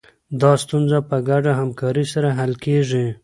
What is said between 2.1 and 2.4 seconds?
سره